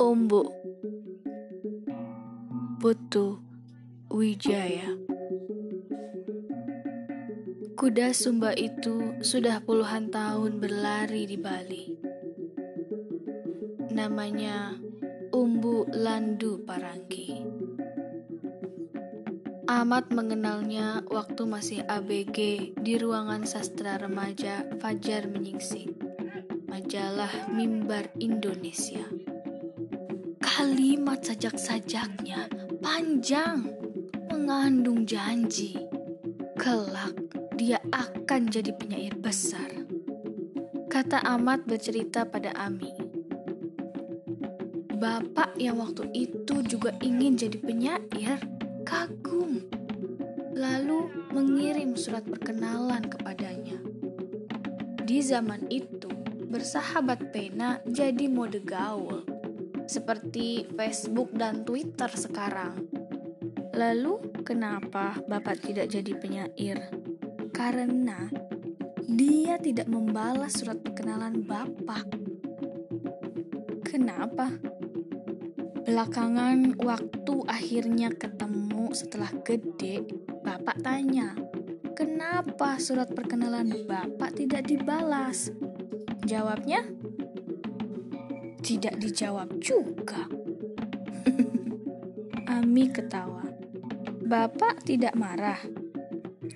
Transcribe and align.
Umbu 0.00 0.48
Putu 2.80 3.42
Wijaya 4.08 4.96
Kuda 7.76 8.14
Sumba 8.14 8.54
itu 8.54 9.18
sudah 9.20 9.58
puluhan 9.60 10.08
tahun 10.08 10.62
berlari 10.62 11.26
di 11.26 11.34
Bali. 11.34 11.84
Namanya 13.90 14.78
Umbu 15.34 15.90
Landu 15.90 16.62
Parangki. 16.62 17.42
Amat 19.66 20.12
mengenalnya 20.14 21.02
waktu 21.10 21.42
masih 21.48 21.80
ABG 21.88 22.38
di 22.76 22.94
ruangan 23.00 23.42
sastra 23.48 23.96
remaja 23.98 24.68
Fajar 24.78 25.26
Menyingsing, 25.26 25.96
majalah 26.68 27.50
Mimbar 27.50 28.12
Indonesia. 28.20 29.21
Kalimat 30.62 31.18
sajak-sajaknya 31.26 32.46
panjang, 32.78 33.66
mengandung 34.30 35.02
janji. 35.02 35.74
Kelak 36.54 37.18
dia 37.58 37.82
akan 37.90 38.46
jadi 38.46 38.70
penyair 38.70 39.10
besar. 39.18 39.66
Kata 40.86 41.18
Amat 41.34 41.66
bercerita 41.66 42.22
pada 42.22 42.54
Ami. 42.54 42.94
Bapak 45.02 45.58
yang 45.58 45.82
waktu 45.82 46.06
itu 46.14 46.62
juga 46.62 46.94
ingin 47.02 47.34
jadi 47.34 47.58
penyair 47.58 48.38
kagum, 48.86 49.66
lalu 50.54 51.10
mengirim 51.34 51.98
surat 51.98 52.22
perkenalan 52.22 53.02
kepadanya. 53.10 53.82
Di 55.02 55.26
zaman 55.26 55.66
itu, 55.74 56.06
bersahabat 56.46 57.34
pena 57.34 57.82
jadi 57.82 58.30
mode 58.30 58.62
gaul, 58.62 59.31
seperti 59.92 60.64
Facebook 60.72 61.36
dan 61.36 61.68
Twitter 61.68 62.08
sekarang. 62.08 62.88
Lalu, 63.76 64.40
kenapa 64.40 65.20
Bapak 65.28 65.60
tidak 65.60 65.92
jadi 65.92 66.16
penyair? 66.16 66.88
Karena 67.52 68.32
dia 69.04 69.60
tidak 69.60 69.92
membalas 69.92 70.56
surat 70.56 70.80
perkenalan 70.80 71.44
Bapak. 71.44 72.08
Kenapa? 73.84 74.48
Belakangan 75.84 76.80
waktu 76.80 77.34
akhirnya 77.44 78.08
ketemu 78.16 78.96
setelah 78.96 79.28
gede, 79.44 80.08
Bapak 80.40 80.80
tanya, 80.80 81.36
"Kenapa 81.92 82.80
surat 82.80 83.12
perkenalan 83.12 83.84
Bapak 83.84 84.40
tidak 84.40 84.64
dibalas?" 84.70 85.52
Jawabnya, 86.24 86.86
"Tidak 88.62 88.96
dijawab 88.96 89.58
juga." 89.60 90.24
Ami 92.56 92.88
ketawa. 92.88 93.44
Bapak 94.22 94.86
tidak 94.88 95.12
marah? 95.18 95.60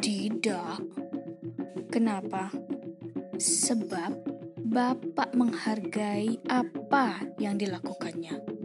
Tidak. 0.00 0.80
Kenapa? 1.92 2.48
Sebab 3.36 4.38
Bapak 4.66 5.36
menghargai 5.36 6.40
apa 6.48 7.20
yang 7.36 7.60
dilakukannya 7.60 8.56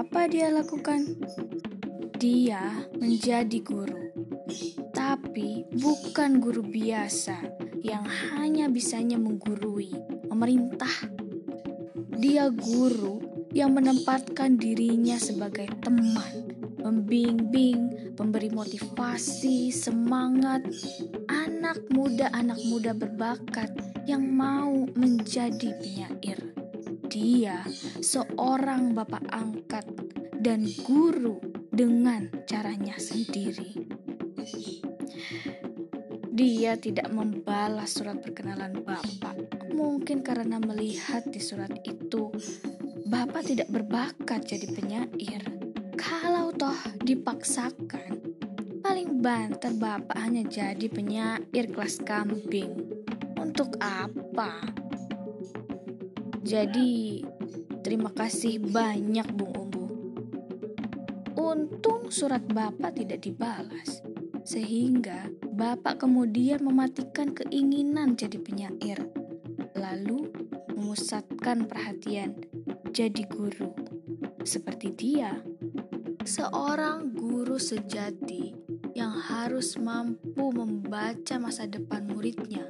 apa 0.00 0.26
dia 0.32 0.48
lakukan? 0.48 1.06
Dia 2.16 2.88
menjadi 2.96 3.60
guru, 3.60 4.10
tapi 4.96 5.68
bukan 5.76 6.40
guru 6.40 6.64
biasa 6.64 7.36
yang 7.84 8.02
hanya 8.34 8.66
bisanya 8.72 9.20
menggurui, 9.20 9.92
memerintah. 10.26 11.19
Dia 12.16 12.50
guru 12.50 13.20
yang 13.54 13.74
menempatkan 13.74 14.58
dirinya 14.58 15.18
sebagai 15.18 15.66
teman, 15.82 16.50
membimbing, 16.82 18.14
memberi 18.18 18.50
motivasi, 18.50 19.70
semangat 19.74 20.64
anak 21.30 21.82
muda-anak 21.92 22.58
muda 22.66 22.92
berbakat 22.94 23.70
yang 24.06 24.26
mau 24.26 24.86
menjadi 24.96 25.76
penyair. 25.78 26.38
Dia 27.10 27.66
seorang 28.02 28.94
bapak 28.94 29.24
angkat 29.34 29.86
dan 30.40 30.66
guru 30.86 31.42
dengan 31.70 32.30
caranya 32.46 32.98
sendiri. 32.98 33.86
Dia 36.40 36.72
tidak 36.80 37.12
membalas 37.12 38.00
surat 38.00 38.16
perkenalan 38.24 38.80
bapak, 38.80 39.60
mungkin 39.76 40.24
karena 40.24 40.56
melihat 40.56 41.28
di 41.28 41.36
surat 41.36 41.68
itu 41.84 42.32
bapak 43.12 43.44
tidak 43.44 43.68
berbakat 43.68 44.48
jadi 44.48 44.64
penyair. 44.72 45.44
Kalau 46.00 46.48
toh 46.56 46.80
dipaksakan, 47.04 48.24
paling 48.80 49.20
banter 49.20 49.68
bapak 49.76 50.16
hanya 50.16 50.48
jadi 50.48 50.88
penyair 50.88 51.76
kelas 51.76 52.00
kambing. 52.08 52.88
Untuk 53.36 53.76
apa? 53.76 54.64
Jadi, 56.40 57.20
terima 57.84 58.16
kasih 58.16 58.64
banyak 58.64 59.28
Bung 59.36 59.68
Umbu. 59.68 59.84
Untung 61.36 62.08
surat 62.08 62.40
Bapak 62.48 62.96
tidak 62.96 63.28
dibalas, 63.28 64.00
sehingga 64.44 65.28
Bapak 65.52 66.00
kemudian 66.04 66.64
mematikan 66.64 67.36
keinginan 67.36 68.16
jadi 68.16 68.40
penyair, 68.40 68.98
lalu 69.76 70.32
memusatkan 70.72 71.68
perhatian 71.68 72.40
jadi 72.90 73.28
guru. 73.28 73.76
Seperti 74.40 74.88
dia, 74.96 75.36
seorang 76.24 77.12
guru 77.12 77.60
sejati 77.60 78.56
yang 78.96 79.12
harus 79.14 79.76
mampu 79.76 80.50
membaca 80.50 81.36
masa 81.36 81.68
depan 81.68 82.08
muridnya, 82.08 82.64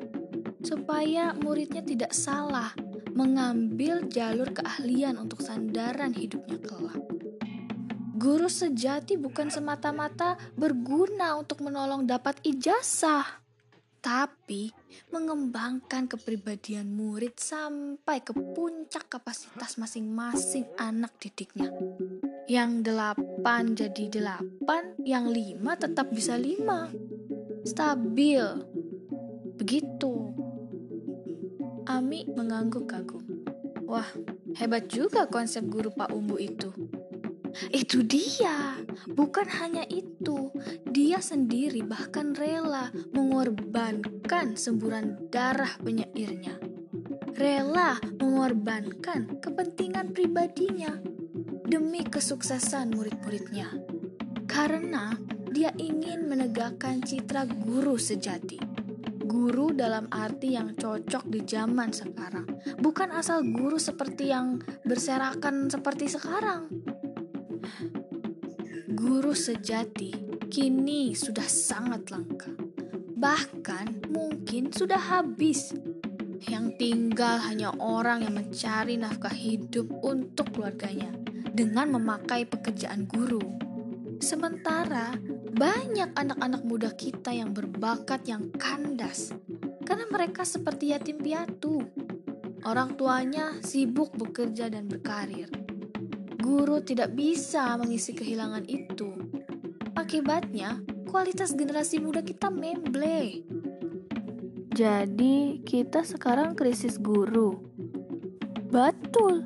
supaya 0.61 1.33
muridnya 1.39 1.81
tidak 1.81 2.13
salah 2.13 2.75
mengambil 3.15 4.03
jalur 4.07 4.51
keahlian 4.51 5.19
untuk 5.19 5.43
sandaran 5.43 6.15
hidupnya 6.15 6.59
kelak. 6.63 7.03
Guru 8.21 8.53
sejati 8.53 9.17
bukan 9.17 9.49
semata-mata 9.49 10.37
berguna 10.53 11.41
untuk 11.41 11.65
menolong 11.65 12.05
dapat 12.05 12.37
ijazah, 12.45 13.25
tapi 14.05 14.69
mengembangkan 15.09 16.05
kepribadian 16.05 16.93
murid 16.93 17.41
sampai 17.41 18.21
ke 18.21 18.37
puncak 18.37 19.09
kapasitas 19.09 19.81
masing-masing 19.81 20.69
anak 20.77 21.17
didiknya. 21.17 21.73
Yang 22.45 22.93
delapan 22.93 23.73
jadi 23.73 24.05
delapan, 24.13 24.93
yang 25.01 25.25
lima 25.33 25.81
tetap 25.81 26.13
bisa 26.13 26.37
lima. 26.37 26.93
Stabil. 27.65 28.45
Begitu. 29.57 30.13
Ami 31.89 32.29
mengangguk 32.29 32.85
kagum. 32.85 33.25
Wah, 33.89 34.13
hebat 34.61 34.93
juga 34.93 35.25
konsep 35.25 35.65
guru 35.65 35.89
Pak 35.89 36.13
Umbu 36.13 36.37
itu. 36.37 36.90
Itu 37.71 38.07
dia, 38.07 38.79
bukan 39.11 39.47
hanya 39.61 39.85
itu. 39.87 40.51
Dia 40.87 41.19
sendiri 41.19 41.83
bahkan 41.83 42.35
rela 42.35 42.91
mengorbankan 43.15 44.55
semburan 44.55 45.31
darah 45.31 45.75
penyairnya. 45.83 46.59
Rela 47.35 47.97
mengorbankan 48.21 49.41
kepentingan 49.41 50.13
pribadinya 50.13 50.95
demi 51.67 52.03
kesuksesan 52.03 52.95
murid-muridnya. 52.95 53.71
Karena 54.51 55.15
dia 55.51 55.71
ingin 55.79 56.27
menegakkan 56.27 57.03
citra 57.03 57.47
guru 57.47 57.95
sejati 57.95 58.71
guru 59.31 59.71
dalam 59.71 60.11
arti 60.11 60.59
yang 60.59 60.75
cocok 60.75 61.31
di 61.31 61.47
zaman 61.47 61.95
sekarang, 61.95 62.51
bukan 62.83 63.15
asal 63.15 63.47
guru 63.47 63.79
seperti 63.79 64.35
yang 64.35 64.59
berserakan 64.83 65.71
seperti 65.71 66.11
sekarang. 66.11 66.67
Guru 68.91 69.33
sejati 69.37 70.11
kini 70.51 71.15
sudah 71.15 71.47
sangat 71.47 72.11
langka, 72.11 72.51
bahkan 73.15 73.87
mungkin 74.11 74.75
sudah 74.75 74.99
habis. 74.99 75.73
Yang 76.41 76.81
tinggal 76.81 77.37
hanya 77.45 77.69
orang 77.77 78.25
yang 78.25 78.33
mencari 78.33 78.97
nafkah 78.97 79.31
hidup 79.31 79.93
untuk 80.01 80.57
keluarganya 80.57 81.13
dengan 81.53 82.01
memakai 82.01 82.49
pekerjaan 82.49 83.05
guru. 83.05 83.45
Sementara 84.25 85.13
banyak 85.53 86.17
anak-anak 86.17 86.65
muda 86.65 86.91
kita 86.97 87.37
yang 87.37 87.53
berbakat 87.53 88.25
yang 88.25 88.49
kandas 88.57 89.37
karena 89.85 90.09
mereka 90.09 90.49
seperti 90.49 90.97
yatim 90.97 91.21
piatu. 91.21 91.85
Orang 92.65 92.97
tuanya 92.97 93.61
sibuk 93.61 94.17
bekerja 94.17 94.73
dan 94.73 94.89
berkarir. 94.89 95.60
Guru 96.41 96.81
tidak 96.81 97.13
bisa 97.13 97.77
mengisi 97.77 98.17
kehilangan 98.17 98.65
itu. 98.65 99.13
Akibatnya, 99.93 100.81
kualitas 101.07 101.53
generasi 101.53 102.01
muda 102.01 102.25
kita 102.25 102.49
memble. 102.49 103.45
Jadi, 104.73 105.61
kita 105.61 106.01
sekarang 106.01 106.57
krisis 106.57 106.97
guru. 106.97 107.61
Betul. 108.71 109.45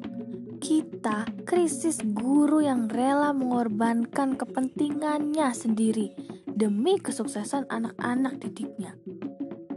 kita 0.64 1.28
krisis 1.44 2.00
guru 2.00 2.64
yang 2.64 2.88
rela 2.88 3.36
mengorbankan 3.36 4.32
kepentingannya 4.32 5.52
sendiri 5.52 6.16
demi 6.48 6.96
kesuksesan 6.96 7.68
anak-anak 7.68 8.40
didiknya. 8.40 8.96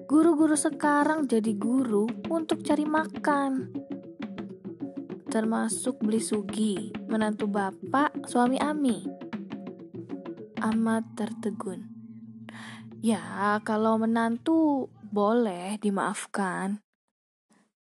Guru-guru 0.07 0.55
sekarang 0.55 1.27
jadi 1.27 1.51
guru 1.59 2.07
untuk 2.31 2.63
cari 2.63 2.87
makan. 2.87 3.67
Termasuk 5.37 6.01
beli 6.01 6.17
sugi, 6.17 6.89
menantu 7.05 7.45
bapak, 7.45 8.25
suami 8.25 8.57
Ami. 8.57 9.05
Amat 10.65 11.13
tertegun. 11.13 11.85
Ya, 13.05 13.61
kalau 13.61 14.01
menantu 14.01 14.89
boleh 15.13 15.77
dimaafkan. 15.77 16.81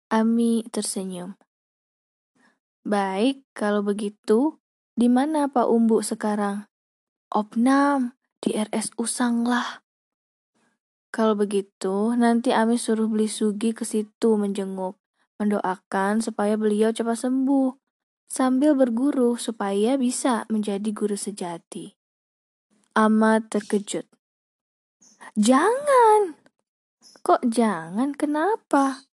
Ami 0.07 0.63
tersenyum. 0.71 1.35
Baik, 2.87 3.43
kalau 3.51 3.83
begitu, 3.83 4.63
di 4.95 5.11
mana 5.11 5.51
Pak 5.51 5.67
Umbu 5.67 5.99
sekarang? 5.99 6.71
Opnam, 7.27 8.15
di 8.39 8.55
RS 8.55 8.95
Usang 8.95 9.43
lah. 9.43 9.83
Kalau 11.11 11.35
begitu, 11.35 12.15
nanti 12.15 12.55
Ami 12.55 12.79
suruh 12.79 13.11
beli 13.11 13.27
Sugi 13.27 13.75
ke 13.75 13.83
situ 13.83 14.39
menjenguk, 14.39 14.95
mendoakan 15.45 16.23
supaya 16.23 16.55
beliau 16.55 16.95
cepat 16.95 17.19
sembuh, 17.19 17.75
sambil 18.31 18.73
berguru 18.73 19.35
supaya 19.37 19.99
bisa 19.99 20.47
menjadi 20.49 20.89
guru 20.89 21.13
sejati. 21.13 21.93
Amat 22.97 23.53
terkejut. 23.53 24.09
Jangan! 25.37 26.37
Kok 27.23 27.47
jangan? 27.47 28.11
Kenapa? 28.17 29.07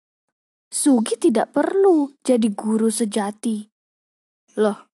Sugi 0.69 1.17
tidak 1.17 1.53
perlu 1.53 2.13
jadi 2.21 2.49
guru 2.53 2.89
sejati. 2.93 3.65
Loh, 4.57 4.89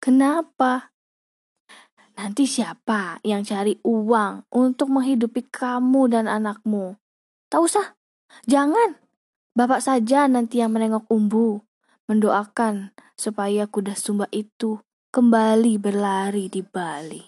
kenapa? 0.00 0.92
Nanti 2.12 2.44
siapa 2.44 3.20
yang 3.24 3.40
cari 3.40 3.80
uang 3.82 4.52
untuk 4.52 4.92
menghidupi 4.92 5.48
kamu 5.48 6.12
dan 6.12 6.28
anakmu? 6.28 7.00
Tak 7.48 7.60
usah, 7.64 7.96
jangan. 8.44 9.00
Bapak 9.52 9.84
saja 9.84 10.24
nanti 10.32 10.64
yang 10.64 10.72
menengok 10.72 11.04
umbu, 11.12 11.60
mendoakan 12.08 12.96
supaya 13.20 13.68
kuda 13.68 13.92
sumba 13.92 14.24
itu 14.32 14.80
kembali 15.12 15.76
berlari 15.76 16.48
di 16.48 16.64
Bali. 16.64 17.20